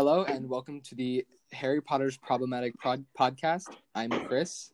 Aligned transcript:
Hello 0.00 0.24
and 0.24 0.48
welcome 0.48 0.80
to 0.80 0.94
the 0.94 1.26
Harry 1.52 1.82
Potter's 1.82 2.16
Problematic 2.16 2.74
Pod- 2.78 3.04
Podcast. 3.18 3.66
I'm 3.94 4.08
Chris. 4.08 4.72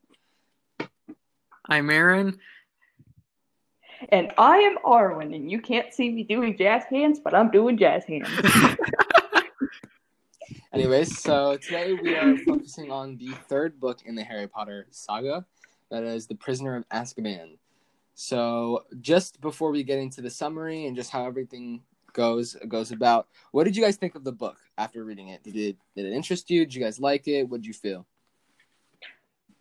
I'm 1.68 1.90
Aaron. 1.90 2.38
And 4.10 4.32
I 4.38 4.58
am 4.58 4.76
Arwen, 4.84 5.34
and 5.34 5.50
you 5.50 5.60
can't 5.60 5.92
see 5.92 6.10
me 6.10 6.22
doing 6.22 6.56
jazz 6.56 6.84
hands, 6.84 7.18
but 7.18 7.34
I'm 7.34 7.50
doing 7.50 7.76
jazz 7.76 8.04
hands. 8.04 8.28
Anyways, 10.72 11.18
so 11.18 11.56
today 11.56 11.94
we 11.94 12.14
are 12.14 12.38
focusing 12.46 12.92
on 12.92 13.16
the 13.16 13.32
third 13.48 13.80
book 13.80 14.02
in 14.06 14.14
the 14.14 14.22
Harry 14.22 14.46
Potter 14.46 14.86
saga, 14.92 15.44
that 15.90 16.04
is 16.04 16.28
The 16.28 16.36
Prisoner 16.36 16.76
of 16.76 16.88
Azkaban. 16.90 17.58
So, 18.14 18.84
just 19.00 19.40
before 19.40 19.72
we 19.72 19.82
get 19.82 19.98
into 19.98 20.20
the 20.20 20.30
summary 20.30 20.86
and 20.86 20.94
just 20.94 21.10
how 21.10 21.26
everything 21.26 21.82
goes 22.16 22.56
goes 22.66 22.90
about, 22.90 23.28
what 23.52 23.64
did 23.64 23.76
you 23.76 23.82
guys 23.84 23.96
think 23.96 24.14
of 24.16 24.24
the 24.24 24.32
book 24.32 24.56
after 24.78 25.04
reading 25.04 25.28
it? 25.28 25.44
Did 25.44 25.54
it 25.54 25.76
did 25.94 26.06
it 26.06 26.12
interest 26.12 26.50
you? 26.50 26.64
Did 26.64 26.74
you 26.74 26.82
guys 26.82 26.98
like 26.98 27.28
it? 27.28 27.44
What 27.44 27.60
did 27.60 27.66
you 27.66 27.74
feel? 27.74 28.06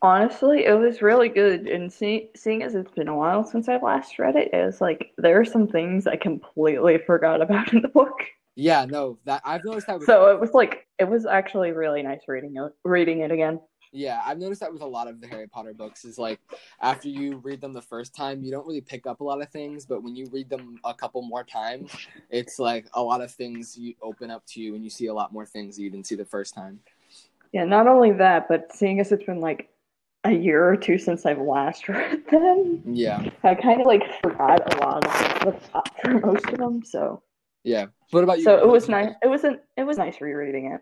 Honestly, 0.02 0.66
it 0.66 0.74
was 0.74 1.02
really 1.02 1.30
good. 1.30 1.68
And 1.68 1.92
see, 1.92 2.30
seeing 2.36 2.64
as 2.64 2.76
it's 2.76 2.92
been 2.92 3.08
a 3.08 3.16
while 3.16 3.44
since 3.44 3.68
I 3.68 3.78
last 3.78 4.20
read 4.20 4.36
it, 4.36 4.54
it 4.54 4.66
was 4.66 4.82
like 4.82 5.12
there 5.18 5.40
are 5.40 5.46
some 5.46 5.68
things 5.68 6.08
I 6.08 6.16
completely 6.16 6.98
forgot 7.06 7.42
about 7.42 7.74
in 7.74 7.82
the 7.82 7.90
book. 7.90 8.18
Yeah, 8.56 8.86
no, 8.86 9.20
that 9.26 9.42
I've 9.44 9.66
noticed 9.66 9.88
that. 9.88 10.02
So 10.04 10.32
it 10.32 10.40
was 10.40 10.54
like 10.54 10.88
it 10.98 11.10
was 11.10 11.26
actually 11.26 11.72
really 11.72 12.02
nice 12.02 12.22
reading 12.28 12.56
it, 12.56 12.72
reading 12.86 13.20
it 13.20 13.32
again. 13.32 13.60
Yeah, 13.96 14.22
I've 14.26 14.38
noticed 14.38 14.62
that 14.62 14.74
with 14.74 14.82
a 14.82 14.88
lot 14.88 15.08
of 15.08 15.22
the 15.22 15.28
Harry 15.28 15.48
Potter 15.48 15.74
books 15.74 16.06
is 16.06 16.18
like 16.18 16.40
after 16.82 17.08
you 17.08 17.38
read 17.38 17.62
them 17.62 17.74
the 17.74 17.82
first 17.82 18.14
time, 18.14 18.44
you 18.44 18.52
don't 18.52 18.68
really 18.68 18.82
pick 18.82 19.08
up 19.08 19.22
a 19.22 19.24
lot 19.24 19.42
of 19.42 19.50
things, 19.50 19.86
but 19.86 20.04
when 20.04 20.16
you 20.16 20.28
read 20.32 20.50
them 20.50 20.78
a 20.84 20.94
couple 20.94 21.22
more 21.22 21.44
times, 21.44 21.92
it's 22.30 22.60
like 22.60 22.88
a 22.94 23.02
lot 23.02 23.22
of 23.22 23.32
things 23.32 23.78
you 23.78 23.94
open 24.02 24.30
up 24.30 24.46
to 24.48 24.62
you 24.62 24.76
and 24.76 24.84
you 24.84 24.90
see 24.90 25.08
a 25.08 25.14
lot 25.14 25.32
more 25.32 25.46
things 25.46 25.76
that 25.76 25.84
you 25.84 25.90
didn't 25.90 26.08
see 26.08 26.16
the 26.16 26.26
first 26.26 26.54
time. 26.54 26.80
Yeah, 27.54 27.64
not 27.64 27.88
only 27.88 28.12
that, 28.12 28.48
but 28.50 28.76
seeing 28.76 29.00
as 29.00 29.12
it's 29.12 29.24
been 29.24 29.40
like 29.40 29.70
a 30.26 30.32
year 30.32 30.68
or 30.68 30.76
two 30.76 30.98
since 30.98 31.26
I've 31.26 31.40
last 31.40 31.88
read 31.90 32.28
them, 32.30 32.82
Yeah, 32.86 33.30
I 33.44 33.56
kind 33.56 33.80
of 33.80 33.88
like 33.88 34.04
forgot 34.22 34.74
a 34.74 34.86
lot 34.86 35.06
of 35.06 35.46
the 35.46 35.52
plot 35.52 35.90
for 36.02 36.20
most 36.20 36.46
of 36.48 36.58
them. 36.58 36.84
So, 36.84 37.22
yeah. 37.64 37.86
What 38.12 38.24
about 38.24 38.40
you? 38.40 38.44
so 38.44 38.58
it 38.58 38.68
was 38.68 38.90
nice. 38.90 39.14
It 39.24 39.28
wasn't. 39.28 39.62
It 39.78 39.84
was 39.84 39.98
nice 39.98 40.20
rereading 40.20 40.74
it. 40.74 40.82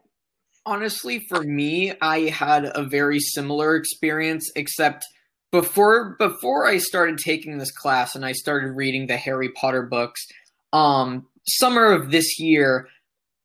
Honestly, 0.66 1.20
for 1.28 1.44
me, 1.44 1.94
I 2.02 2.22
had 2.30 2.72
a 2.74 2.84
very 2.84 3.20
similar 3.20 3.76
experience, 3.76 4.50
except 4.56 5.06
before 5.52 6.16
before 6.18 6.66
I 6.66 6.78
started 6.78 7.18
taking 7.18 7.58
this 7.58 7.72
class 7.72 8.16
and 8.16 8.26
I 8.26 8.32
started 8.32 8.72
reading 8.72 9.08
the 9.08 9.18
Harry 9.18 9.50
Potter 9.50 9.84
books, 9.84 10.26
um, 10.72 11.28
summer 11.48 11.92
of 11.92 12.12
this 12.12 12.40
year, 12.40 12.88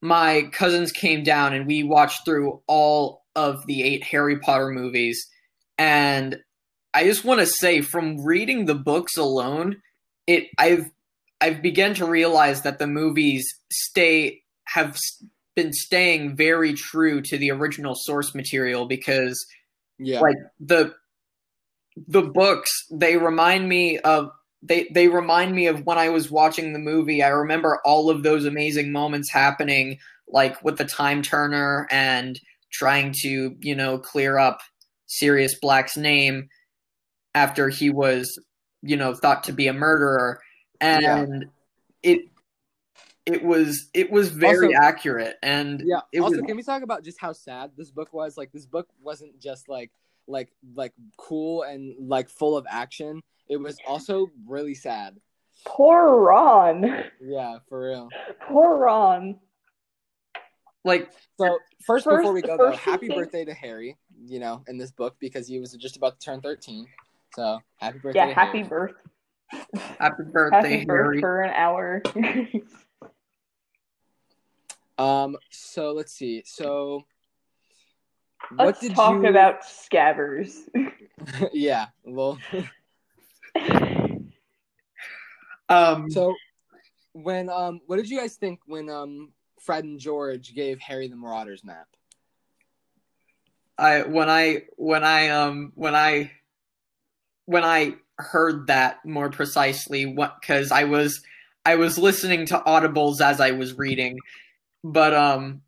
my 0.01 0.49
cousins 0.53 0.93
came 0.93 1.23
down 1.23 1.53
and 1.53 1.67
we 1.67 1.83
watched 1.83 2.25
through 2.25 2.63
all 2.67 3.25
of 3.35 3.67
the 3.67 3.83
eight 3.83 4.05
Harry 4.05 4.39
Potter 4.39 4.71
movies. 4.71 5.29
And 5.77 6.39
I 6.95 7.05
just 7.05 7.25
want 7.25 7.41
to 7.41 7.47
say, 7.47 7.81
from 7.81 8.25
reading 8.25 8.65
the 8.65 8.75
books 8.75 9.17
alone, 9.17 9.77
it 10.27 10.49
I've 10.57 10.91
I've 11.41 11.63
begun 11.63 11.95
to 11.95 12.07
realize 12.07 12.63
that 12.63 12.79
the 12.79 12.87
movies 12.87 13.47
stay 13.71 14.43
have 14.65 14.99
been 15.59 15.73
staying 15.73 16.37
very 16.37 16.73
true 16.73 17.21
to 17.21 17.37
the 17.37 17.51
original 17.51 17.97
source 17.97 18.33
material 18.33 18.87
because 18.87 19.45
Yeah, 19.99 20.21
like 20.21 20.37
the 20.61 20.95
the 22.07 22.23
books 22.23 22.71
they 22.93 23.17
remind 23.17 23.69
me 23.69 23.99
of 23.99 24.31
they 24.63 24.89
they 24.95 25.09
remind 25.09 25.57
me 25.57 25.67
of 25.67 25.85
when 25.85 25.99
I 25.99 26.11
was 26.11 26.31
watching 26.31 26.73
the 26.73 26.79
movie. 26.79 27.25
I 27.25 27.29
remember 27.31 27.81
all 27.85 28.09
of 28.09 28.23
those 28.23 28.45
amazing 28.45 28.93
moments 28.93 29.33
happening, 29.33 29.99
like 30.29 30.63
with 30.63 30.79
the 30.79 30.85
time 30.85 31.23
turner 31.23 31.89
and 31.91 32.39
trying 32.71 33.13
to 33.23 33.57
you 33.61 33.75
know 33.75 33.99
clear 33.99 34.39
up 34.39 34.61
Sirius 35.07 35.59
Black's 35.61 35.97
name 35.97 36.49
after 37.35 37.69
he 37.69 37.91
was 37.91 38.39
you 38.83 38.97
know 38.97 39.13
thought 39.13 39.43
to 39.45 39.53
be 39.53 39.67
a 39.67 39.73
murderer, 39.73 40.41
and 40.81 41.47
it 42.05 42.21
it 43.29 43.45
was 43.45 43.89
it 43.95 44.11
was 44.11 44.31
very 44.31 44.75
Also- 44.75 44.87
accurate 44.89 45.37
and 45.43 45.83
yeah. 45.85 46.01
it 46.13 46.21
also, 46.21 46.37
was- 46.39 46.47
can 46.47 46.57
we 46.57 46.63
talk 46.63 46.83
about 46.83 47.05
just 47.05 47.21
how 47.21 47.33
sad 47.33 47.73
this 47.77 47.91
book 47.91 48.13
was? 48.13 48.37
Like, 48.37 48.51
this 48.53 48.67
book 48.67 48.89
wasn't 49.03 49.39
just 49.41 49.69
like 49.69 49.91
like 50.27 50.51
like 50.75 50.93
cool 51.17 51.63
and 51.63 51.95
like 52.09 52.29
full 52.29 52.57
of 52.57 52.67
action. 52.69 53.23
It 53.49 53.57
was 53.59 53.79
also 53.87 54.29
really 54.47 54.75
sad. 54.75 55.17
Poor 55.67 56.21
Ron. 56.21 57.05
Yeah, 57.21 57.59
for 57.69 57.89
real. 57.89 58.09
Poor 58.49 58.77
Ron. 58.77 59.39
like 60.85 61.11
So 61.41 61.59
first, 61.87 62.05
First- 62.05 62.19
before 62.19 62.33
we 62.33 62.43
go 62.43 62.57
first 62.57 62.85
though, 62.85 62.91
happy 62.93 63.09
things- 63.09 63.19
birthday 63.19 63.45
to 63.45 63.55
Harry. 63.55 63.97
You 64.27 64.41
know, 64.41 64.65
in 64.69 64.79
this 64.79 64.91
book 64.91 65.17
because 65.21 65.47
he 65.47 65.59
was 65.61 65.73
just 65.75 65.97
about 65.97 66.19
to 66.21 66.25
turn 66.25 66.41
thirteen. 66.41 66.87
So 67.37 67.61
happy 67.77 67.99
birthday. 67.99 68.19
Yeah, 68.21 68.27
to 68.27 68.35
happy 68.35 68.59
Harry. 68.59 68.69
birth. 68.69 68.93
happy 69.99 70.23
birthday 70.25 70.71
Happy 70.73 70.85
birth 70.85 71.05
Harry. 71.07 71.21
for 71.21 71.41
an 71.43 71.51
hour. 71.55 72.03
Um. 74.99 75.37
So 75.51 75.93
let's 75.93 76.13
see. 76.13 76.43
So. 76.45 77.05
what 78.55 78.67
Let's 78.83 78.89
talk 78.95 79.23
you... 79.23 79.29
about 79.29 79.63
scabbers. 79.63 80.69
yeah. 81.53 81.87
Well. 82.05 82.39
um 85.69 86.11
So, 86.11 86.35
when 87.13 87.49
um, 87.49 87.81
what 87.87 87.97
did 87.97 88.09
you 88.09 88.19
guys 88.19 88.37
think 88.37 88.61
when 88.67 88.89
um, 88.89 89.33
Fred 89.61 89.85
and 89.85 89.99
George 89.99 90.55
gave 90.55 90.81
Harry 90.81 91.09
the 91.09 91.17
Marauders 91.17 91.65
map? 91.65 91.87
I 93.79 94.03
when 94.03 94.29
I 94.29 94.63
when 94.77 95.05
I 95.05 95.29
um 95.29 95.73
when 95.75 95.95
I 95.95 96.33
when 97.47 97.65
I 97.65 97.95
heard 98.17 98.67
that 98.67 99.05
more 99.05 99.31
precisely 99.31 100.05
what 100.05 100.43
cuz 100.43 100.73
I 100.73 100.85
was 100.85 101.23
I 101.65 101.77
was 101.77 101.97
listening 101.97 102.47
to 102.47 102.59
audibles 102.59 103.21
as 103.21 103.41
I 103.41 103.53
was 103.53 103.79
reading 103.79 104.19
but 104.85 105.15
um 105.15 105.63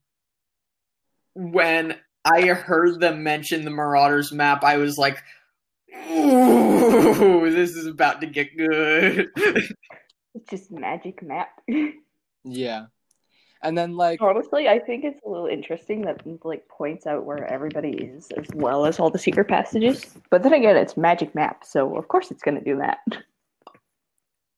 when 1.34 1.96
I 2.24 2.48
heard 2.48 3.00
them 3.00 3.22
mention 3.22 3.64
the 3.64 3.70
Marauders 3.70 4.32
map 4.32 4.64
I 4.64 4.76
was 4.76 4.98
like 4.98 5.22
ooh 6.10 7.50
this 7.50 7.76
is 7.76 7.86
about 7.86 8.20
to 8.20 8.26
get 8.26 8.56
good 8.56 9.30
it's 10.34 10.48
just 10.50 10.70
magic 10.70 11.22
map. 11.22 11.48
Yeah, 12.44 12.86
and 13.62 13.76
then 13.76 13.96
like 13.96 14.22
Honestly, 14.22 14.68
I 14.68 14.78
think 14.78 15.04
it's 15.04 15.20
a 15.26 15.28
little 15.28 15.46
interesting 15.46 16.02
that 16.02 16.22
like 16.44 16.66
points 16.68 17.06
out 17.06 17.24
where 17.24 17.44
everybody 17.52 17.90
is 17.90 18.28
as 18.36 18.46
well 18.54 18.86
as 18.86 18.98
all 18.98 19.10
the 19.10 19.18
secret 19.18 19.48
passages. 19.48 20.16
But 20.30 20.42
then 20.42 20.52
again, 20.52 20.76
it's 20.76 20.96
magic 20.96 21.34
map, 21.34 21.64
so 21.64 21.96
of 21.96 22.08
course 22.08 22.30
it's 22.30 22.42
gonna 22.42 22.62
do 22.62 22.76
that. 22.78 22.98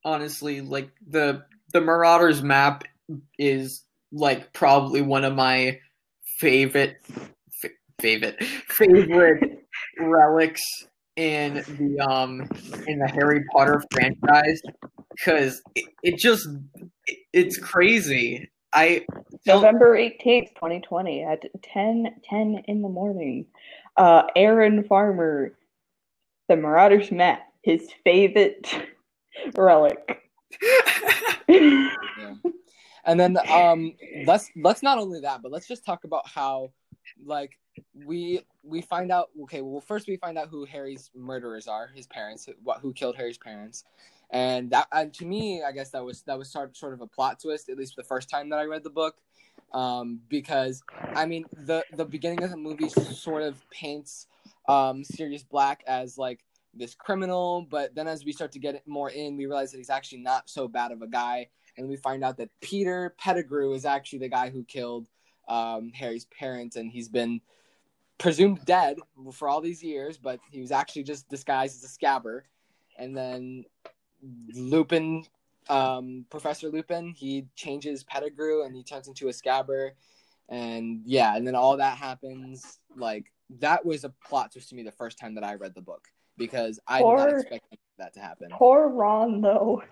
honestly 0.05 0.61
like 0.61 0.91
the 1.07 1.45
the 1.73 1.81
marauders 1.81 2.43
map 2.43 2.85
is 3.39 3.83
like 4.13 4.53
probably 4.53 5.03
one 5.03 5.25
of 5.25 5.35
my 5.35 5.79
favorite 6.39 6.97
fa- 7.61 7.69
favorite 8.01 8.43
favorite 8.69 9.67
relics 10.01 10.63
in 11.17 11.55
the 11.79 12.01
um 12.01 12.41
in 12.87 12.99
the 12.99 13.09
harry 13.09 13.45
potter 13.53 13.83
franchise 13.93 14.61
because 15.11 15.61
it, 15.75 15.85
it 16.03 16.19
just 16.19 16.49
it, 17.07 17.19
it's 17.33 17.59
crazy 17.59 18.49
i 18.73 19.05
November 19.47 19.97
18th, 19.97 20.55
2020 20.55 21.25
at 21.25 21.43
10 21.63 22.07
10 22.25 22.63
in 22.69 22.83
the 22.83 22.89
morning. 22.89 23.47
Uh 23.97 24.23
Aaron 24.37 24.85
Farmer, 24.85 25.57
the 26.49 26.57
Marauders 26.57 27.11
map, 27.11 27.43
his 27.63 27.89
favorite 28.05 28.73
relic. 29.57 30.23
yeah. 31.49 32.35
And 33.05 33.19
then 33.19 33.37
um, 33.51 33.95
let's 34.27 34.51
let's 34.57 34.83
not 34.83 34.99
only 34.99 35.21
that, 35.21 35.43
but 35.43 35.53
let's 35.53 35.67
just 35.67 35.85
talk 35.85 36.05
about 36.05 36.27
how 36.29 36.71
like 37.25 37.59
we 37.95 38.41
we 38.63 38.81
find 38.83 39.11
out. 39.13 39.31
Okay, 39.45 39.61
well 39.63 39.81
first 39.81 40.09
we 40.09 40.17
find 40.17 40.39
out 40.39 40.49
who 40.49 40.65
Harry's 40.65 41.11
murderers 41.15 41.67
are, 41.69 41.91
his 41.95 42.07
parents, 42.07 42.45
who, 42.47 42.53
what 42.63 42.79
who 42.81 42.93
killed 42.93 43.17
Harry's 43.17 43.39
parents. 43.39 43.85
And 44.31 44.71
that, 44.71 44.89
and 44.93 45.13
to 45.15 45.27
me, 45.27 45.63
I 45.63 45.73
guess 45.73 45.91
that 45.91 46.05
was 46.05 46.23
that 46.23 46.39
was 46.39 46.51
sort 46.51 46.77
sort 46.77 46.95
of 46.95 47.01
a 47.03 47.07
plot 47.07 47.41
twist, 47.41 47.69
at 47.69 47.77
least 47.77 47.97
the 47.97 48.05
first 48.05 48.31
time 48.31 48.49
that 48.51 48.59
I 48.59 48.65
read 48.65 48.83
the 48.83 48.91
book. 48.91 49.17
um, 49.75 50.21
because 50.29 50.83
I 51.15 51.27
mean 51.27 51.45
the 51.53 51.85
the 51.93 52.05
beginning 52.05 52.43
of 52.43 52.51
the 52.51 52.57
movie 52.57 52.89
sort 52.89 53.43
of 53.43 53.69
paints 53.71 54.27
um, 54.69 55.05
Sirius 55.05 55.43
Black 55.43 55.83
as 55.87 56.19
like 56.19 56.41
this 56.75 56.95
criminal, 56.95 57.67
but 57.71 57.95
then 57.95 58.09
as 58.09 58.25
we 58.25 58.33
start 58.33 58.53
to 58.53 58.59
get 58.59 58.87
more 58.87 59.11
in, 59.11 59.37
we 59.37 59.47
realize 59.47 59.73
that 59.73 59.79
he's 59.79 59.91
actually 59.91 60.23
not 60.23 60.49
so 60.49 60.69
bad 60.69 60.93
of 60.93 61.03
a 61.03 61.07
guy, 61.07 61.49
and 61.77 61.89
we 61.89 61.97
find 61.97 62.23
out 62.23 62.37
that 62.39 62.51
Peter 62.61 63.15
Pettigrew 63.19 63.73
is 63.73 63.85
actually 63.85 64.21
the 64.21 64.29
guy 64.29 64.51
who 64.51 64.65
killed 64.65 65.09
um, 65.49 65.93
Harry's 65.95 66.27
parents, 66.27 66.77
and 66.77 66.91
he's 66.91 67.09
been 67.09 67.41
presumed 68.19 68.65
dead 68.65 68.99
for 69.33 69.49
all 69.49 69.61
these 69.61 69.83
years, 69.83 70.19
but 70.19 70.41
he 70.51 70.61
was 70.61 70.71
actually 70.71 71.03
just 71.03 71.29
disguised 71.29 71.83
as 71.83 71.91
a 71.91 71.99
scabber, 71.99 72.43
and 72.99 73.17
then 73.17 73.65
Lupin 74.55 75.25
um, 75.69 76.27
Professor 76.31 76.69
Lupin, 76.69 77.13
he 77.17 77.47
changes 77.57 78.05
Pettigrew 78.05 78.65
and 78.65 78.75
he 78.75 78.83
turns 78.83 79.09
into 79.09 79.29
a 79.29 79.33
scabber. 79.33 79.93
and 80.49 81.03
yeah, 81.05 81.37
and 81.37 81.47
then 81.47 81.55
all 81.55 81.77
that 81.77 81.97
happens. 81.97 82.79
Like 82.97 83.33
that 83.61 83.85
was 83.85 84.05
a 84.05 84.11
plot 84.27 84.53
twist 84.53 84.71
to 84.71 84.75
me 84.75 84.83
the 84.83 84.93
first 84.93 85.19
time 85.19 85.35
that 85.35 85.45
I 85.45 85.55
read 85.55 85.75
the 85.75 85.83
book 85.83 86.09
because 86.37 86.81
I 86.87 86.99
did 86.99 87.07
not 87.07 87.31
expect 87.31 87.65
that 88.03 88.13
to 88.15 88.21
happen. 88.21 88.49
Poor 88.51 88.89
Ron, 88.89 89.41
though. 89.41 89.83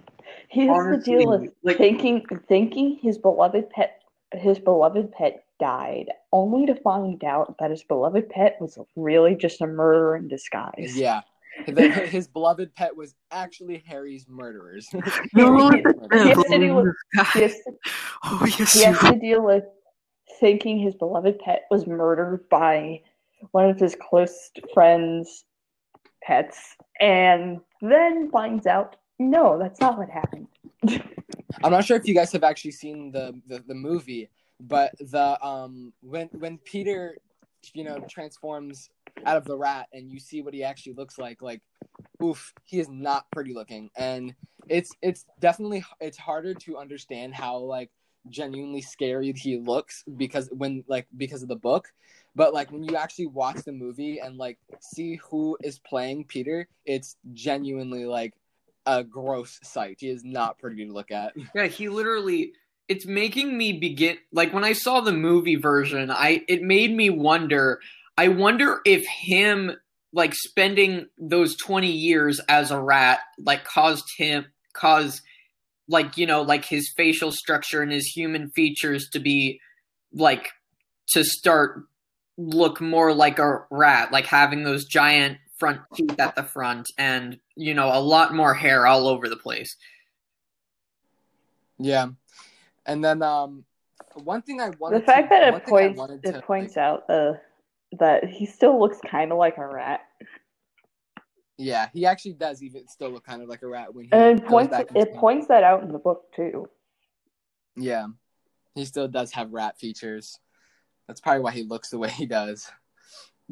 He 0.49 0.67
has 0.67 0.77
Honestly, 0.77 1.13
to 1.15 1.19
deal 1.19 1.29
with 1.41 1.51
like- 1.63 1.77
thinking 1.79 2.25
thinking 2.49 2.99
his 3.03 3.19
beloved 3.19 3.71
pet 3.71 3.97
his 4.35 4.59
beloved 4.61 5.11
pet 5.13 5.45
died, 5.59 6.07
only 6.33 6.65
to 6.67 6.75
find 6.77 7.23
out 7.25 7.57
that 7.59 7.71
his 7.71 7.83
beloved 7.83 8.29
pet 8.29 8.57
was 8.61 8.79
really 8.95 9.35
just 9.35 9.61
a 9.61 9.67
murderer 9.67 10.17
in 10.17 10.29
disguise. 10.29 10.97
Yeah. 10.97 11.23
The- 11.67 11.89
his 12.11 12.29
beloved 12.29 12.75
pet 12.77 12.97
was 12.97 13.15
actually 13.33 13.83
Harry's 13.87 14.27
murderers. 14.29 14.89
No, 15.35 15.71
he 15.71 15.83
has 16.29 16.45
to 16.45 16.59
deal 16.59 16.77
with- 16.83 16.95
He 17.35 17.41
has 17.43 17.55
to, 17.55 17.73
oh 18.25 18.47
yes, 18.59 18.73
he 18.73 18.85
has 18.85 18.99
to 19.01 19.19
deal 19.19 19.43
with 19.43 19.65
thinking 20.39 20.79
his 20.79 20.95
beloved 20.95 21.39
pet 21.41 21.63
was 21.71 21.87
murdered 21.89 22.49
by 22.49 23.01
one 23.51 23.69
of 23.69 23.79
his 23.81 23.97
close 24.01 24.51
friends' 24.73 25.45
pets, 26.23 26.77
and 27.01 27.59
then 27.81 28.31
finds 28.31 28.67
out 28.67 28.97
no, 29.19 29.59
that's 29.59 29.81
not 29.81 29.99
what 29.99 30.09
happened. 30.09 30.47
I'm 31.63 31.73
not 31.73 31.85
sure 31.85 31.97
if 31.97 32.07
you 32.07 32.15
guys 32.15 32.33
have 32.33 32.43
actually 32.43 32.71
seen 32.71 33.13
the, 33.13 33.39
the, 33.47 33.63
the 33.67 33.75
movie, 33.75 34.31
but 34.61 34.95
the 34.99 35.43
um 35.45 35.93
when 36.01 36.29
when 36.33 36.59
Peter 36.59 37.17
you 37.75 37.85
know 37.85 37.99
transforms 38.09 38.89
out 39.27 39.37
of 39.37 39.45
the 39.45 39.57
rat 39.57 39.89
and 39.93 40.11
you 40.11 40.19
see 40.19 40.41
what 40.41 40.55
he 40.55 40.65
actually 40.65 40.95
looks 40.95 41.19
like, 41.19 41.43
like 41.43 41.61
oof, 42.23 42.53
he 42.65 42.81
is 42.81 42.89
not 42.89 43.31
pretty 43.31 43.53
looking. 43.53 43.91
And 43.97 44.35
it's 44.69 44.95
it's 45.03 45.25
definitely 45.39 45.85
it's 46.01 46.19
harder 46.19 46.55
to 46.55 46.79
understand 46.79 47.35
how 47.35 47.59
like 47.59 47.91
genuinely 48.29 48.83
scary 48.83 49.33
he 49.33 49.57
looks 49.59 50.05
because 50.17 50.49
when 50.53 50.85
like 50.89 51.07
because 51.17 51.43
of 51.43 51.49
the 51.49 51.57
book. 51.57 51.93
But 52.37 52.55
like 52.55 52.71
when 52.71 52.85
you 52.85 52.97
actually 52.97 53.27
watch 53.27 53.57
the 53.65 53.73
movie 53.73 54.19
and 54.19 54.37
like 54.37 54.59
see 54.81 55.17
who 55.17 55.57
is 55.63 55.79
playing 55.79 56.25
Peter, 56.25 56.69
it's 56.85 57.17
genuinely 57.33 58.05
like 58.05 58.35
a 58.87 59.03
gross 59.03 59.59
sight. 59.63 59.97
He 60.01 60.09
is 60.09 60.25
not 60.25 60.59
pretty 60.59 60.87
to 60.87 60.93
look 60.93 61.11
at. 61.11 61.35
Yeah, 61.55 61.67
he 61.67 61.89
literally 61.89 62.53
it's 62.89 63.07
making 63.07 63.57
me 63.57 63.73
begin 63.75 64.19
like 64.33 64.53
when 64.53 64.65
I 64.65 64.73
saw 64.73 65.01
the 65.01 65.13
movie 65.13 65.57
version, 65.57 66.11
I 66.11 66.43
it 66.49 66.63
made 66.63 66.95
me 66.95 67.11
wonder 67.11 67.81
I 68.17 68.29
wonder 68.29 68.81
if 68.85 69.07
him 69.07 69.73
like 70.13 70.35
spending 70.35 71.07
those 71.19 71.57
20 71.57 71.91
years 71.91 72.41
as 72.49 72.71
a 72.71 72.81
rat 72.81 73.21
like 73.39 73.65
caused 73.65 74.05
him 74.17 74.47
cause 74.73 75.23
like 75.91 76.17
you 76.17 76.27
know 76.27 76.43
like 76.43 76.65
his 76.65 76.91
facial 76.97 77.31
structure 77.33 77.83
and 77.83 77.93
his 77.93 78.07
human 78.07 78.51
features 78.51 79.09
to 79.13 79.19
be 79.19 79.61
like 80.13 80.49
to 81.09 81.23
start 81.25 81.85
look 82.39 82.81
more 82.81 83.13
like 83.13 83.39
a 83.39 83.65
rat 83.71 84.11
like 84.13 84.27
having 84.27 84.65
those 84.65 84.87
giant 84.87 85.37
front 85.61 85.83
teeth 85.95 86.19
at 86.19 86.35
the 86.35 86.43
front 86.43 86.91
and 86.99 87.39
you 87.55 87.75
know 87.75 87.87
a 87.93 88.01
lot 88.01 88.35
more 88.35 88.55
hair 88.55 88.87
all 88.87 89.07
over 89.07 89.29
the 89.29 89.37
place. 89.37 89.77
Yeah, 91.79 92.09
and 92.87 93.05
then 93.05 93.23
um, 93.23 93.65
one 94.15 94.43
thing 94.43 94.61
I 94.61 94.71
wanted 94.79 95.03
the 95.03 95.07
fact 95.07 95.31
to, 95.31 95.37
that 95.37 95.55
it 95.55 95.67
points 95.67 96.01
it 96.25 96.33
to, 96.33 96.43
points 96.43 96.77
out 96.77 97.09
uh, 97.09 97.35
that 97.99 98.25
he 98.25 98.47
still 98.47 98.81
looks 98.81 98.99
kind 99.07 99.31
of 99.31 99.39
like 99.39 99.59
a 99.59 99.67
rat, 99.67 100.01
yeah, 101.61 101.89
he 101.93 102.07
actually 102.07 102.33
does 102.33 102.63
even 102.63 102.89
still 102.89 103.11
look 103.11 103.25
kind 103.25 103.43
of 103.43 103.49
like 103.49 103.63
a 103.63 103.69
rat 103.69 103.95
when 103.95 104.07
he 104.07 104.13
and 104.13 104.41
it 104.41 104.47
points 104.47 104.75
it 104.95 105.15
points 105.15 105.47
that 105.49 105.63
out 105.63 105.83
in 105.83 105.93
the 105.93 105.99
book 105.99 106.25
too. 106.35 106.69
Yeah, 107.77 108.07
he 108.75 108.85
still 108.85 109.09
does 109.09 109.33
have 109.33 109.53
rat 109.53 109.79
features. 109.79 110.39
That's 111.07 111.21
probably 111.21 111.43
why 111.43 111.53
he 111.53 111.63
looks 111.65 111.91
the 111.91 111.99
way 111.99 112.09
he 112.11 112.27
does. 112.27 112.71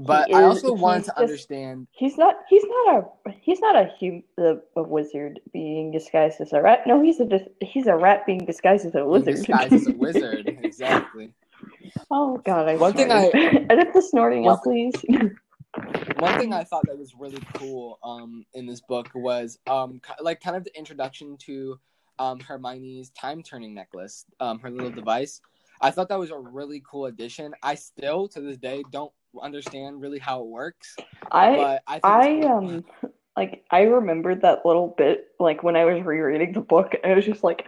But 0.00 0.28
He 0.28 0.34
I 0.34 0.40
is- 0.49 0.62
also 0.62 0.75
wanted 0.75 0.99
he's 0.99 1.05
to 1.06 1.10
just- 1.10 1.19
understand. 1.20 1.87
He's 1.90 2.16
not 2.16 2.37
he's 2.49 2.62
not 2.64 3.05
a 3.26 3.31
he's 3.40 3.60
not 3.60 3.76
a 3.76 3.90
hum, 4.00 4.22
a, 4.38 4.56
a 4.76 4.82
wizard 4.82 5.40
being 5.52 5.90
disguised 5.90 6.40
as 6.40 6.52
a 6.52 6.62
rat. 6.62 6.87
No, 6.87 7.02
he's 7.02 7.19
a 7.20 7.26
he's 7.60 7.88
a 7.88 7.96
rat 7.96 8.25
being 8.25 8.44
disguised 8.46 8.87
as 8.87 8.94
a 8.94 9.00
in 9.00 9.08
wizard. 9.08 9.34
disguise 9.37 9.72
as 9.72 9.87
a 9.88 9.93
wizard, 10.05 10.49
exactly. 10.62 11.32
oh 12.12 12.38
god, 12.44 12.69
I 12.69 12.76
One 12.76 12.93
thing 12.93 13.10
I 13.10 13.26
edit 13.70 13.93
the 13.93 14.00
snorting 14.02 14.46
out, 14.46 14.62
please. 14.62 14.94
One 16.19 16.39
thing 16.39 16.53
I 16.53 16.65
thought 16.65 16.85
that 16.87 16.99
was 16.99 17.15
really 17.15 17.43
cool 17.55 17.99
um 18.03 18.45
in 18.55 18.67
this 18.67 18.81
book 18.81 19.09
was 19.15 19.59
um 19.67 20.01
like 20.21 20.41
kind 20.41 20.57
of 20.57 20.65
the 20.65 20.77
introduction 20.77 21.37
to 21.47 21.79
um 22.19 22.41
Hermione's 22.41 23.11
time 23.11 23.43
turning 23.43 23.75
necklace, 23.75 24.25
um 24.41 24.59
her 24.61 24.71
little 24.71 24.91
device. 24.91 25.41
I 25.81 25.91
thought 25.91 26.09
that 26.09 26.19
was 26.19 26.31
a 26.31 26.39
really 26.39 26.83
cool 26.91 27.07
addition. 27.07 27.55
I 27.63 27.77
still 27.77 28.29
to 28.29 28.41
this 28.41 28.57
day 28.57 28.83
don't 28.91 29.13
understand 29.41 30.01
really 30.01 30.19
how 30.19 30.41
it 30.41 30.49
works, 30.49 30.97
I 31.31 31.57
but 31.57 31.83
I 31.87 31.95
think 31.95 32.45
I 32.45 32.49
um 32.49 32.85
like 33.37 33.65
I 33.71 33.83
remembered 33.83 34.43
that 34.43 34.67
little 34.67 34.95
bit 34.99 35.29
like 35.39 35.63
when 35.63 35.77
I 35.77 35.85
was 35.85 36.05
rereading 36.05 36.53
the 36.53 36.61
book 36.61 36.95
and 37.03 37.13
I 37.13 37.15
was 37.15 37.25
just 37.25 37.45
like 37.45 37.67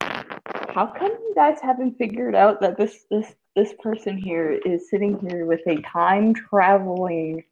how 0.00 0.86
come 0.86 1.10
you 1.10 1.32
guys 1.34 1.58
haven't 1.60 1.98
figured 1.98 2.34
out 2.34 2.60
that 2.60 2.76
this 2.78 3.04
this 3.10 3.34
this 3.54 3.74
person 3.80 4.16
here 4.16 4.52
is 4.64 4.88
sitting 4.88 5.18
here 5.18 5.46
with 5.46 5.60
a 5.66 5.76
time 5.82 6.34
traveling 6.34 7.44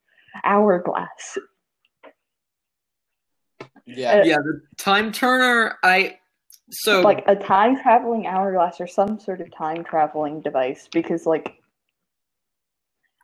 hourglass? 0.45 1.39
yeah. 3.97 4.23
yeah 4.25 4.37
the 4.37 4.61
time 4.77 5.13
turner 5.13 5.79
i 5.83 6.19
so 6.71 7.01
like 7.01 7.25
a 7.27 7.35
time 7.35 7.81
traveling 7.81 8.27
hourglass 8.27 8.81
or 8.81 8.87
some 8.87 9.19
sort 9.19 9.41
of 9.41 9.53
time 9.55 9.83
traveling 9.85 10.41
device 10.41 10.89
because 10.93 11.27
like 11.27 11.57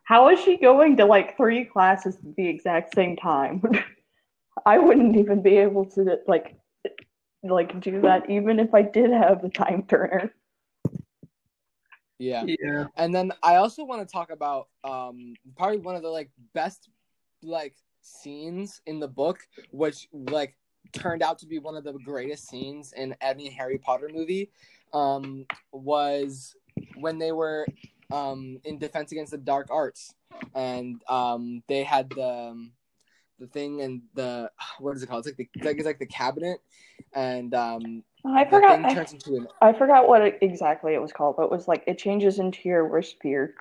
how 0.03 0.29
is 0.29 0.39
she 0.39 0.57
going 0.57 0.97
to 0.97 1.05
like 1.05 1.37
three 1.37 1.63
classes 1.65 2.15
at 2.15 2.35
the 2.35 2.47
exact 2.47 2.93
same 2.93 3.15
time 3.15 3.61
i 4.65 4.77
wouldn't 4.77 5.15
even 5.15 5.41
be 5.41 5.57
able 5.57 5.85
to 5.85 6.17
like 6.27 6.55
like 7.43 7.79
do 7.79 8.01
that 8.01 8.29
even 8.29 8.59
if 8.59 8.73
i 8.73 8.81
did 8.81 9.11
have 9.11 9.41
the 9.41 9.49
time 9.49 9.83
turner 9.87 10.33
yeah. 12.19 12.43
yeah 12.45 12.85
And 12.95 13.13
then 13.13 13.31
I 13.43 13.55
also 13.55 13.83
want 13.83 14.07
to 14.07 14.11
talk 14.11 14.31
about 14.31 14.67
um 14.83 15.35
probably 15.55 15.77
one 15.77 15.95
of 15.95 16.01
the 16.01 16.09
like 16.09 16.29
best 16.53 16.89
like 17.43 17.75
scenes 18.01 18.81
in 18.85 18.99
the 18.99 19.07
book, 19.07 19.39
which 19.71 20.07
like 20.13 20.55
turned 20.93 21.21
out 21.21 21.39
to 21.39 21.45
be 21.45 21.59
one 21.59 21.75
of 21.75 21.83
the 21.83 21.93
greatest 21.93 22.47
scenes 22.47 22.93
in 22.93 23.15
any 23.21 23.49
Harry 23.49 23.77
Potter 23.77 24.09
movie, 24.11 24.51
um, 24.93 25.45
was 25.71 26.55
when 26.95 27.19
they 27.19 27.31
were 27.31 27.67
um 28.11 28.57
in 28.63 28.77
defense 28.77 29.11
against 29.11 29.31
the 29.31 29.37
dark 29.37 29.67
arts 29.69 30.15
and 30.55 31.01
um 31.09 31.61
they 31.67 31.83
had 31.83 32.09
the 32.11 32.49
um, 32.51 32.71
the 33.39 33.47
thing 33.47 33.81
and 33.81 34.01
the 34.15 34.49
what 34.79 34.95
is 34.95 35.03
it 35.03 35.07
called? 35.07 35.27
It's 35.27 35.37
like 35.37 35.49
the 35.53 35.65
like, 35.65 35.77
it's 35.77 35.85
like 35.85 35.99
the 35.99 36.05
cabinet 36.05 36.59
and 37.13 37.53
um 37.53 38.03
i 38.25 38.43
forgot 38.43 38.85
I, 38.85 38.99
into 38.99 39.35
an 39.35 39.47
I 39.61 39.73
forgot 39.73 40.07
what 40.07 40.21
it, 40.21 40.37
exactly 40.41 40.93
it 40.93 41.01
was 41.01 41.11
called 41.13 41.35
but 41.37 41.43
it 41.43 41.51
was 41.51 41.67
like 41.67 41.83
it 41.87 41.97
changes 41.97 42.39
into 42.39 42.67
your 42.67 42.87
worst 42.87 43.17
fear 43.21 43.55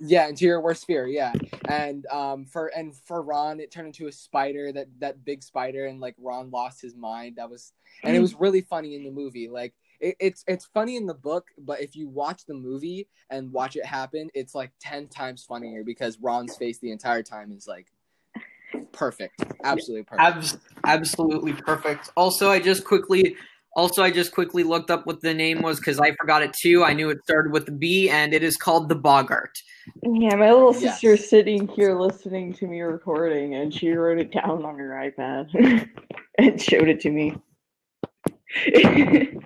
Yeah, 0.00 0.28
into 0.28 0.44
your 0.44 0.60
worst 0.60 0.86
fear, 0.86 1.06
yeah. 1.06 1.32
And 1.68 2.06
um 2.06 2.44
for 2.44 2.66
and 2.68 2.94
for 2.96 3.22
Ron 3.22 3.60
it 3.60 3.70
turned 3.70 3.88
into 3.88 4.06
a 4.08 4.12
spider, 4.12 4.72
that 4.72 4.88
that 4.98 5.24
big 5.24 5.42
spider 5.42 5.86
and 5.86 6.00
like 6.00 6.14
Ron 6.18 6.50
lost 6.50 6.82
his 6.82 6.96
mind. 6.96 7.36
That 7.36 7.50
was 7.50 7.72
and 8.04 8.16
it 8.16 8.20
was 8.20 8.34
really 8.34 8.62
funny 8.62 8.94
in 8.94 9.04
the 9.04 9.10
movie. 9.10 9.48
Like 9.48 9.74
it, 10.00 10.16
it's 10.18 10.44
it's 10.46 10.66
funny 10.66 10.96
in 10.96 11.06
the 11.06 11.14
book, 11.14 11.48
but 11.58 11.80
if 11.80 11.94
you 11.94 12.08
watch 12.08 12.44
the 12.46 12.54
movie 12.54 13.08
and 13.30 13.52
watch 13.52 13.76
it 13.76 13.86
happen, 13.86 14.30
it's 14.34 14.54
like 14.54 14.72
10 14.80 15.08
times 15.08 15.44
funnier 15.44 15.84
because 15.84 16.18
Ron's 16.20 16.56
face 16.56 16.78
the 16.78 16.90
entire 16.90 17.22
time 17.22 17.52
is 17.52 17.66
like 17.68 17.91
perfect. 18.92 19.42
Absolutely 19.64 20.04
perfect. 20.04 20.20
abs- 20.20 20.58
absolutely 20.84 21.52
perfect 21.52 22.10
also 22.16 22.50
i 22.50 22.58
just 22.58 22.84
quickly 22.84 23.36
also 23.76 24.02
i 24.02 24.10
just 24.10 24.32
quickly 24.32 24.62
looked 24.64 24.90
up 24.90 25.06
what 25.06 25.20
the 25.20 25.32
name 25.32 25.62
was 25.62 25.78
because 25.78 25.98
i 26.00 26.10
forgot 26.20 26.42
it 26.42 26.52
too 26.52 26.82
i 26.84 26.92
knew 26.92 27.08
it 27.08 27.18
started 27.24 27.52
with 27.52 27.68
a 27.68 27.72
b 27.72 28.10
and 28.10 28.34
it 28.34 28.42
is 28.42 28.56
called 28.56 28.88
the 28.88 28.94
boggart 28.96 29.56
Yeah, 30.02 30.34
my 30.36 30.50
little 30.52 30.72
Yes. 30.74 31.00
sister's 31.00 31.28
sitting 31.28 31.66
here 31.68 31.98
listening 31.98 32.52
to 32.54 32.66
me 32.66 32.80
recording, 32.82 33.54
and 33.56 33.72
she 33.74 33.90
wrote 33.90 34.18
it 34.18 34.30
down 34.32 34.64
on 34.64 34.78
her 34.78 34.90
iPad 35.10 35.88
and 36.38 36.60
showed 36.62 36.88
it 36.88 37.00
to 37.00 37.10
me. 37.10 37.34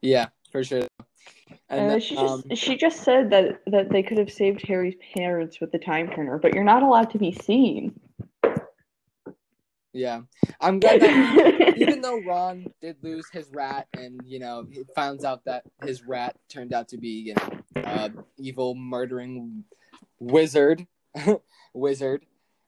yeah, 0.00 0.26
for 0.52 0.62
sure. 0.62 0.86
And 1.72 1.90
Uh, 1.90 1.98
she 1.98 2.14
just 2.14 2.44
um, 2.44 2.54
she 2.54 2.76
just 2.76 3.02
said 3.02 3.30
that 3.30 3.62
that 3.66 3.88
they 3.88 4.02
could 4.02 4.18
have 4.18 4.30
saved 4.30 4.66
Harry's 4.66 4.94
parents 5.14 5.58
with 5.58 5.72
the 5.72 5.78
time 5.78 6.08
turner, 6.08 6.38
but 6.38 6.54
you're 6.54 6.64
not 6.64 6.82
allowed 6.82 7.10
to 7.10 7.18
be 7.18 7.32
seen. 7.32 7.98
yeah. 9.94 10.20
I'm 10.60 10.80
glad 10.80 11.00
that 11.00 11.74
even 11.78 12.02
though 12.02 12.20
Ron 12.20 12.66
did 12.82 12.96
lose 13.02 13.26
his 13.32 13.50
rat, 13.52 13.88
and 13.96 14.20
you 14.26 14.38
know 14.38 14.66
he 14.70 14.84
finds 14.94 15.24
out 15.24 15.44
that 15.46 15.64
his 15.82 16.02
rat 16.02 16.36
turned 16.50 16.74
out 16.74 16.88
to 16.88 16.98
be 16.98 17.08
you 17.08 17.34
know 17.34 17.82
uh, 17.82 18.10
evil 18.36 18.74
murdering 18.74 19.64
wizard, 20.18 20.86
wizard. 21.72 22.26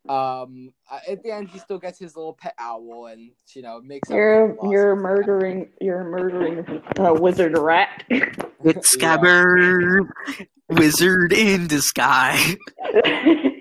Um, 0.08 0.72
at 1.08 1.22
the 1.22 1.30
end 1.30 1.48
he 1.48 1.58
still 1.58 1.78
gets 1.78 1.98
his 1.98 2.16
little 2.16 2.34
pet 2.34 2.54
owl, 2.58 3.06
and 3.06 3.30
you 3.54 3.62
know 3.62 3.80
makes 3.80 4.10
you're 4.10 4.56
you're 4.70 4.92
of 4.92 4.98
his 4.98 5.02
murdering 5.02 5.68
you're 5.80 6.04
murdering 6.04 6.82
a 6.98 7.14
wizard 7.14 7.56
rat. 7.56 8.04
It's 8.10 8.96
Yeah. 8.96 9.16
Scabbard, 9.16 10.06
wizard 10.68 11.32
in 11.32 11.66
disguise. 11.66 12.56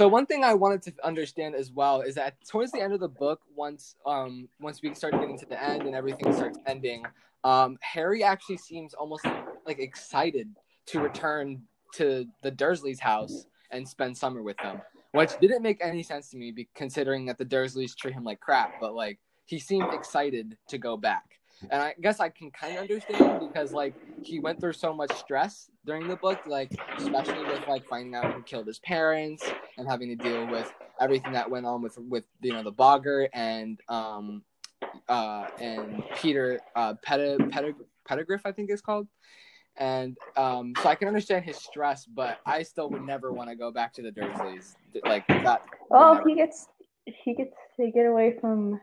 So 0.00 0.08
one 0.08 0.24
thing 0.24 0.44
I 0.44 0.54
wanted 0.54 0.80
to 0.84 0.94
understand 1.04 1.54
as 1.54 1.70
well 1.70 2.00
is 2.00 2.14
that 2.14 2.34
towards 2.48 2.72
the 2.72 2.80
end 2.80 2.94
of 2.94 3.00
the 3.00 3.08
book, 3.08 3.42
once 3.54 3.96
um 4.06 4.48
once 4.58 4.80
we 4.82 4.94
start 4.94 5.12
getting 5.12 5.38
to 5.38 5.44
the 5.44 5.62
end 5.62 5.82
and 5.82 5.94
everything 5.94 6.32
starts 6.32 6.58
ending, 6.66 7.04
um 7.44 7.76
Harry 7.82 8.24
actually 8.24 8.56
seems 8.56 8.94
almost 8.94 9.26
like 9.66 9.78
excited 9.78 10.48
to 10.86 11.00
return 11.00 11.64
to 11.96 12.24
the 12.42 12.50
Dursleys' 12.50 12.98
house 12.98 13.44
and 13.70 13.86
spend 13.86 14.16
summer 14.16 14.42
with 14.42 14.56
them, 14.62 14.80
which 15.12 15.30
didn't 15.40 15.62
make 15.62 15.78
any 15.82 16.02
sense 16.02 16.30
to 16.30 16.36
me, 16.36 16.68
considering 16.74 17.26
that 17.26 17.38
the 17.38 17.44
Dursleys 17.44 17.96
treat 17.96 18.14
him 18.14 18.24
like 18.24 18.40
crap. 18.40 18.74
But 18.80 18.94
like 18.94 19.18
he 19.46 19.58
seemed 19.58 19.92
excited 19.92 20.56
to 20.68 20.78
go 20.78 20.96
back, 20.96 21.40
and 21.70 21.82
I 21.82 21.94
guess 22.00 22.20
I 22.20 22.28
can 22.28 22.50
kind 22.50 22.76
of 22.76 22.82
understand 22.82 23.40
because 23.40 23.72
like 23.72 23.94
he 24.22 24.40
went 24.40 24.60
through 24.60 24.74
so 24.74 24.94
much 24.94 25.12
stress 25.12 25.70
during 25.84 26.08
the 26.08 26.16
book, 26.16 26.40
like 26.46 26.70
especially 26.98 27.44
with 27.44 27.66
like 27.68 27.86
finding 27.88 28.14
out 28.14 28.32
who 28.32 28.42
killed 28.42 28.66
his 28.66 28.78
parents 28.78 29.44
and 29.76 29.88
having 29.88 30.08
to 30.08 30.16
deal 30.16 30.46
with 30.46 30.72
everything 31.00 31.32
that 31.32 31.50
went 31.50 31.66
on 31.66 31.82
with 31.82 31.98
with 31.98 32.24
you 32.40 32.52
know 32.52 32.62
the 32.62 32.72
Bogger 32.72 33.28
and 33.32 33.80
um 33.88 34.42
uh 35.08 35.46
and 35.58 36.02
Peter 36.16 36.60
uh 36.76 36.94
Peta, 37.02 37.36
Pettigriff 38.08 38.42
I 38.44 38.52
think 38.52 38.70
it's 38.70 38.82
called. 38.82 39.06
And 39.76 40.16
um, 40.36 40.74
so 40.82 40.88
I 40.88 40.94
can 40.94 41.08
understand 41.08 41.44
his 41.44 41.56
stress, 41.56 42.04
but 42.04 42.38
I 42.44 42.62
still 42.62 42.90
would 42.90 43.02
never 43.02 43.32
want 43.32 43.48
to 43.50 43.56
go 43.56 43.70
back 43.70 43.92
to 43.94 44.02
the 44.02 44.10
Dursleys. 44.10 44.74
Like 45.04 45.26
that. 45.28 45.62
well, 45.88 46.14
never- 46.14 46.28
he 46.28 46.34
gets 46.34 46.68
he 47.06 47.34
gets 47.34 47.54
to 47.78 47.90
get 47.90 48.06
away 48.06 48.36
from 48.40 48.80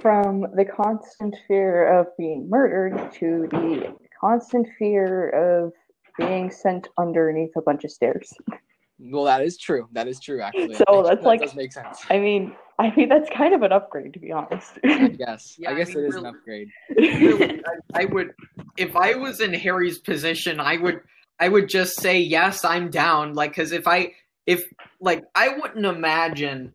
from 0.00 0.42
the 0.54 0.64
constant 0.64 1.34
fear 1.46 1.98
of 1.98 2.06
being 2.18 2.48
murdered 2.48 3.12
to 3.14 3.46
the 3.50 3.94
constant 4.20 4.66
fear 4.78 5.28
of 5.30 5.72
being 6.18 6.50
sent 6.50 6.88
underneath 6.98 7.52
a 7.56 7.62
bunch 7.62 7.84
of 7.84 7.90
stairs. 7.90 8.32
Well, 8.98 9.24
that 9.24 9.42
is 9.42 9.56
true. 9.58 9.88
That 9.92 10.06
is 10.08 10.20
true, 10.20 10.40
actually. 10.40 10.74
So 10.74 10.84
that's 11.02 11.22
that 11.22 11.24
like- 11.24 11.40
does 11.40 11.54
make 11.54 11.72
sense. 11.72 12.04
I 12.10 12.18
mean, 12.18 12.54
I 12.78 12.94
mean, 12.96 13.08
that's 13.08 13.28
kind 13.30 13.54
of 13.54 13.62
an 13.62 13.72
upgrade, 13.72 14.12
to 14.14 14.18
be 14.18 14.32
honest. 14.32 14.78
I 14.84 15.08
guess. 15.18 15.56
Yeah, 15.58 15.70
I 15.70 15.72
I 15.72 15.76
guess 15.76 15.88
mean, 15.94 16.04
it 16.04 16.08
is 16.08 16.14
really- 16.14 16.28
an 16.28 16.34
upgrade. 16.34 16.68
really, 16.96 17.62
I, 17.94 18.02
I 18.02 18.04
would 18.06 18.32
if 18.76 18.96
I 18.96 19.14
was 19.14 19.40
in 19.40 19.52
Harry's 19.54 19.98
position, 19.98 20.58
I 20.60 20.76
would 20.78 21.00
I 21.40 21.48
would 21.48 21.68
just 21.68 22.00
say 22.00 22.18
yes, 22.18 22.64
I'm 22.64 22.90
down. 22.90 23.34
Like, 23.34 23.50
because 23.52 23.72
if 23.72 23.86
I 23.86 24.12
if 24.46 24.62
like 25.00 25.22
I 25.34 25.48
wouldn't 25.58 25.86
imagine. 25.86 26.72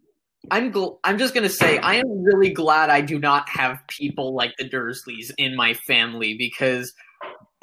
I'm 0.49 0.71
gl- 0.71 0.99
I'm 1.03 1.17
just 1.17 1.33
gonna 1.33 1.49
say 1.49 1.77
I 1.79 1.95
am 1.95 2.23
really 2.23 2.51
glad 2.51 2.89
I 2.89 3.01
do 3.01 3.19
not 3.19 3.49
have 3.49 3.79
people 3.89 4.33
like 4.33 4.53
the 4.57 4.69
Dursleys 4.69 5.29
in 5.37 5.57
my 5.57 5.73
family 5.73 6.35
because 6.37 6.93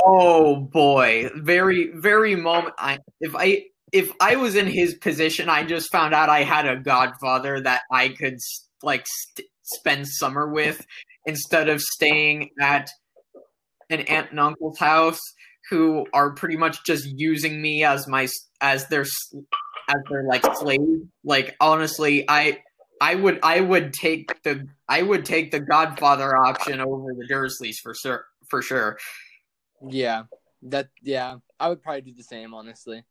oh 0.05 0.57
boy, 0.57 1.31
very 1.37 1.93
very 1.95 2.37
moment. 2.37 2.75
I 2.79 2.99
if 3.21 3.35
I 3.35 3.65
if 3.95 4.11
I 4.21 4.35
was 4.37 4.57
in 4.57 4.67
his 4.67 4.95
position, 4.95 5.49
I 5.49 5.63
just 5.65 5.91
found 5.93 6.15
out 6.15 6.29
I 6.29 6.43
had 6.43 6.67
a 6.67 6.77
godfather 6.77 7.61
that 7.61 7.83
I 7.93 8.09
could 8.09 8.39
like 8.83 9.07
st- 9.07 9.49
spend 9.63 10.09
summer 10.09 10.53
with 10.53 10.85
instead 11.27 11.69
of 11.69 11.81
staying 11.81 12.51
at 12.61 12.91
an 13.89 14.01
aunt 14.01 14.33
and 14.33 14.41
uncle's 14.41 14.79
house 14.79 15.21
who 15.71 16.05
are 16.13 16.33
pretty 16.35 16.57
much 16.57 16.85
just 16.85 17.07
using 17.07 17.63
me 17.63 17.85
as 17.85 18.09
my 18.09 18.27
as 18.61 18.89
their 18.89 19.03
as 19.03 19.97
their 20.11 20.25
like 20.25 20.45
slave 20.57 20.81
like 21.23 21.57
honestly 21.61 22.25
i 22.29 22.59
i 23.01 23.15
would 23.15 23.39
i 23.43 23.61
would 23.61 23.93
take 23.93 24.43
the 24.43 24.67
i 24.89 25.01
would 25.03 25.25
take 25.25 25.51
the 25.51 25.61
godfather 25.61 26.37
option 26.37 26.81
over 26.81 27.15
the 27.15 27.27
dursleys 27.33 27.77
for 27.83 27.95
sure 27.95 28.27
for 28.51 28.61
sure 28.61 28.99
Yeah. 29.89 30.25
That. 30.63 30.89
Yeah. 31.03 31.37
I 31.61 31.69
would 31.69 31.83
probably 31.83 32.03
do 32.03 32.15
the 32.15 32.23
same, 32.23 32.55
honestly. 32.55 33.05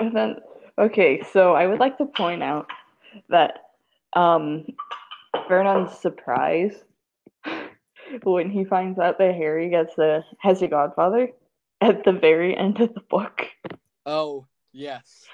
And 0.00 0.16
then, 0.16 0.36
okay, 0.78 1.22
so 1.32 1.54
I 1.54 1.66
would 1.66 1.80
like 1.80 1.98
to 1.98 2.06
point 2.06 2.42
out 2.42 2.70
that 3.28 3.58
um, 4.14 4.66
Vernon's 5.48 5.96
surprise 5.98 6.74
when 8.22 8.50
he 8.50 8.64
finds 8.64 8.98
out 8.98 9.18
that 9.18 9.34
Harry 9.34 9.68
gets 9.70 9.96
a 9.98 10.24
has 10.38 10.62
a 10.62 10.68
godfather 10.68 11.30
at 11.80 12.04
the 12.04 12.12
very 12.12 12.56
end 12.56 12.80
of 12.80 12.94
the 12.94 13.00
book. 13.00 13.46
Oh 14.04 14.46
yes. 14.72 15.24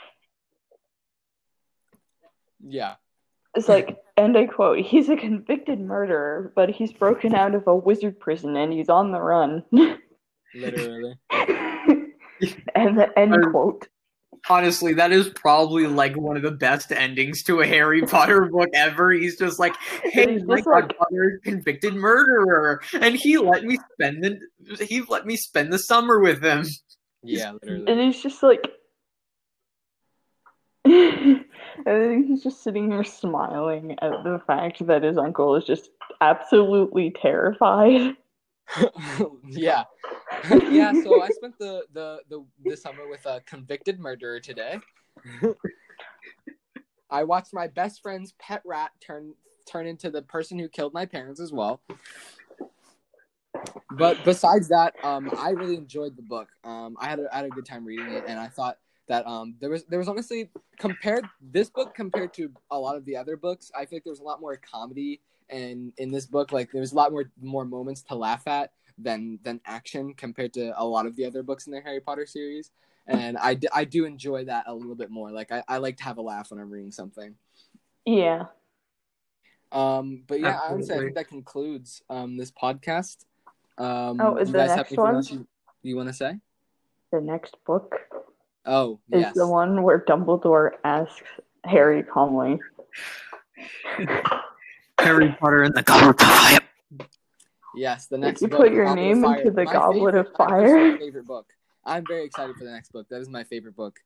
Yeah. 2.60 2.94
It's 3.54 3.68
like, 3.68 3.98
and 4.16 4.36
I 4.36 4.46
quote, 4.46 4.78
he's 4.78 5.10
a 5.10 5.16
convicted 5.16 5.78
murderer, 5.78 6.52
but 6.54 6.70
he's 6.70 6.92
broken 6.92 7.34
out 7.34 7.54
of 7.54 7.66
a 7.66 7.76
wizard 7.76 8.18
prison 8.18 8.56
and 8.56 8.72
he's 8.72 8.88
on 8.88 9.12
the 9.12 9.20
run. 9.20 9.62
Literally. 10.54 11.18
and 12.74 12.98
the 12.98 13.10
end 13.16 13.50
quote. 13.50 13.88
Honestly 14.50 14.92
that 14.94 15.12
is 15.12 15.28
probably 15.30 15.86
like 15.86 16.16
one 16.16 16.36
of 16.36 16.42
the 16.42 16.50
best 16.50 16.90
endings 16.92 17.42
to 17.42 17.60
a 17.60 17.66
harry 17.66 18.02
potter 18.06 18.46
book 18.46 18.68
ever 18.74 19.12
he's 19.12 19.38
just 19.38 19.58
like 19.58 19.74
hey 20.02 20.32
He's 20.34 20.44
my 20.44 20.56
just 20.56 20.66
like- 20.66 20.88
godfather 20.88 21.38
a 21.38 21.40
convicted 21.40 21.94
murderer 21.94 22.82
and 23.00 23.14
he 23.14 23.38
let 23.38 23.64
me 23.64 23.78
spend 23.94 24.24
the 24.24 24.84
he 24.84 25.02
let 25.08 25.26
me 25.26 25.36
spend 25.36 25.72
the 25.72 25.78
summer 25.78 26.18
with 26.20 26.42
him 26.42 26.64
Yeah. 27.22 27.52
Literally. 27.52 27.84
And 27.86 28.00
he's 28.00 28.20
just 28.20 28.42
like, 28.42 28.66
and 30.84 31.44
then 31.86 32.24
he's 32.26 32.42
just 32.42 32.64
sitting 32.64 32.90
here 32.90 33.04
smiling 33.04 33.92
at 34.02 34.24
the 34.24 34.40
fact 34.46 34.84
that 34.88 35.04
his 35.04 35.16
uncle 35.16 35.54
is 35.54 35.64
just 35.64 35.90
absolutely 36.20 37.12
terrified. 37.22 38.16
Yeah. 39.46 39.84
yeah. 40.70 40.92
So 41.02 41.22
I 41.22 41.28
spent 41.34 41.58
the 41.58 41.84
the 41.92 42.20
the 42.28 42.44
the 42.64 42.76
summer 42.76 43.08
with 43.08 43.24
a 43.26 43.40
convicted 43.46 43.98
murderer 43.98 44.40
today. 44.40 44.78
I 47.10 47.24
watched 47.24 47.52
my 47.52 47.66
best 47.66 48.02
friend's 48.02 48.32
pet 48.38 48.62
rat 48.64 48.90
turn 49.00 49.34
turn 49.70 49.86
into 49.86 50.10
the 50.10 50.22
person 50.22 50.58
who 50.58 50.68
killed 50.68 50.94
my 50.94 51.06
parents 51.06 51.40
as 51.40 51.52
well. 51.52 51.80
But 53.90 54.24
besides 54.24 54.68
that, 54.68 54.94
um, 55.04 55.30
I 55.36 55.50
really 55.50 55.76
enjoyed 55.76 56.16
the 56.16 56.22
book. 56.22 56.48
Um, 56.64 56.96
I 56.98 57.08
had 57.08 57.20
a, 57.20 57.28
I 57.32 57.36
had 57.36 57.44
a 57.44 57.50
good 57.50 57.66
time 57.66 57.84
reading 57.84 58.10
it, 58.12 58.24
and 58.26 58.40
I 58.40 58.48
thought 58.48 58.78
that 59.08 59.26
um, 59.26 59.56
there 59.60 59.70
was 59.70 59.84
there 59.84 59.98
was 59.98 60.08
honestly 60.08 60.50
compared 60.78 61.26
this 61.40 61.68
book 61.68 61.94
compared 61.94 62.32
to 62.34 62.50
a 62.70 62.78
lot 62.78 62.96
of 62.96 63.04
the 63.04 63.16
other 63.16 63.36
books. 63.36 63.70
I 63.74 63.80
think 63.80 63.92
like 63.92 64.04
there 64.04 64.12
was 64.12 64.20
a 64.20 64.24
lot 64.24 64.40
more 64.40 64.56
comedy, 64.56 65.20
and 65.50 65.92
in 65.98 66.10
this 66.10 66.26
book, 66.26 66.52
like 66.52 66.70
there 66.72 66.80
was 66.80 66.92
a 66.92 66.96
lot 66.96 67.12
more 67.12 67.30
more 67.40 67.64
moments 67.64 68.02
to 68.02 68.14
laugh 68.14 68.46
at 68.46 68.72
than 68.98 69.38
than 69.42 69.60
action 69.66 70.14
compared 70.14 70.52
to 70.54 70.72
a 70.80 70.84
lot 70.84 71.06
of 71.06 71.16
the 71.16 71.24
other 71.24 71.42
books 71.42 71.66
in 71.66 71.72
the 71.72 71.80
Harry 71.80 72.00
Potter 72.00 72.26
series. 72.26 72.70
And 73.08 73.36
I, 73.36 73.54
d- 73.54 73.68
I 73.74 73.84
do 73.84 74.04
enjoy 74.04 74.44
that 74.44 74.64
a 74.68 74.74
little 74.74 74.94
bit 74.94 75.10
more. 75.10 75.32
Like 75.32 75.50
I, 75.50 75.64
I 75.66 75.78
like 75.78 75.96
to 75.96 76.04
have 76.04 76.18
a 76.18 76.22
laugh 76.22 76.50
when 76.52 76.60
I'm 76.60 76.70
reading 76.70 76.92
something. 76.92 77.34
Yeah. 78.04 78.44
Um, 79.72 80.22
but 80.26 80.40
yeah, 80.40 80.60
honestly, 80.68 80.68
I 80.68 80.78
Absolutely. 80.78 81.04
think 81.06 81.14
that 81.16 81.28
concludes 81.28 82.02
um 82.10 82.36
this 82.36 82.52
podcast. 82.52 83.24
Um, 83.78 84.20
Oh, 84.20 84.36
is 84.36 84.48
you 84.48 84.52
the 84.52 84.58
guys 84.58 84.68
have 84.70 84.90
next 84.90 84.92
anything 84.92 85.14
one? 85.14 85.24
you, 85.30 85.46
you 85.82 85.96
want 85.96 86.08
to 86.10 86.14
say? 86.14 86.38
The 87.10 87.20
next 87.20 87.56
book 87.66 87.96
Oh, 88.64 89.00
is 89.10 89.22
yes. 89.22 89.34
the 89.34 89.46
one 89.48 89.82
where 89.82 89.98
Dumbledore 90.00 90.72
asks 90.84 91.22
Harry 91.64 92.02
calmly, 92.02 92.60
harry 95.02 95.34
potter 95.40 95.62
and 95.62 95.74
the 95.74 95.82
goblet 95.82 96.20
of 96.22 96.28
fire 96.28 96.58
Yes, 97.74 98.06
the 98.06 98.18
next 98.18 98.42
book. 98.42 98.50
you 98.50 98.56
book, 98.56 98.66
put 98.66 98.72
your 98.74 98.84
Goblet 98.84 99.02
name 99.02 99.24
into 99.24 99.50
the 99.50 99.64
My 99.64 99.72
Goblet 99.72 100.14
of 100.14 100.26
favorite- 100.26 100.38
my 100.38 100.46
Fire? 100.46 100.98
Favorite 100.98 101.26
book. 101.26 101.46
I'm 101.86 102.04
very 102.06 102.24
excited 102.26 102.54
for 102.56 102.64
the 102.64 102.70
next 102.70 102.92
book. 102.92 103.06
That 103.08 103.22
is 103.22 103.30
my 103.30 103.44
favorite 103.44 103.74
book. 103.76 103.98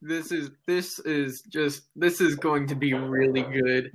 this 0.00 0.32
is 0.32 0.50
this 0.66 0.98
is 1.00 1.42
just 1.42 1.82
this 1.96 2.22
is 2.22 2.34
going 2.34 2.66
to 2.68 2.74
be 2.74 2.94
really 2.94 3.42
good 3.42 3.92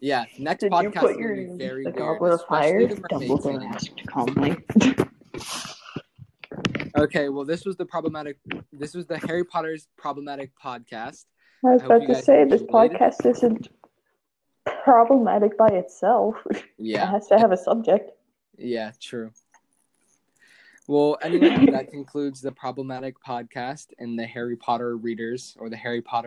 Yeah, 0.00 0.24
next 0.40 0.62
Did 0.62 0.72
you 0.72 0.78
podcast 0.90 1.00
put 1.00 1.16
your 1.18 1.36
gonna 1.36 1.52
be 1.52 1.56
very 1.56 1.84
the 1.84 1.90
weird, 1.90 1.96
Goblet 1.98 2.32
of 2.32 2.42
Fire? 2.48 2.88
the 2.88 2.96
mermaid 2.96 3.30
Dumbledore 3.30 3.42
scene. 3.42 3.62
asked 3.62 4.06
calmly. 4.08 4.56
Okay, 6.96 7.28
well, 7.28 7.44
this 7.44 7.64
was 7.66 7.76
the 7.76 7.84
problematic. 7.84 8.38
This 8.72 8.94
was 8.94 9.06
the 9.06 9.18
Harry 9.18 9.44
Potter's 9.44 9.86
problematic 9.98 10.50
podcast. 10.62 11.26
I 11.64 11.72
was 11.74 11.82
I 11.82 11.84
about 11.84 12.02
you 12.02 12.08
to 12.08 12.14
say, 12.14 12.44
this 12.44 12.62
podcast 12.62 13.26
isn't 13.26 13.68
problematic 14.86 15.58
by 15.58 15.68
itself. 15.68 16.36
It 16.54 16.64
Yeah, 16.78 17.10
has 17.10 17.26
to 17.28 17.38
have 17.38 17.50
a 17.52 17.56
subject. 17.56 18.12
yeah, 18.56 18.92
true. 19.00 19.30
Well, 20.86 21.18
anyway, 21.20 21.66
that 21.72 21.90
concludes 21.90 22.40
the 22.40 22.52
problematic 22.52 23.16
podcast 23.20 23.86
and 23.98 24.16
the 24.16 24.24
Harry 24.24 24.54
Potter 24.56 24.96
readers 24.96 25.56
or 25.58 25.68
the 25.68 25.76
Harry 25.76 26.00
Potter. 26.00 26.24